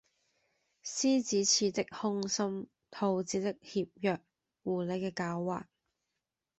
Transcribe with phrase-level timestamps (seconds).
[0.83, 4.17] 獅子似的凶心，兔子的怯弱，
[4.63, 5.65] 狐狸的狡猾，……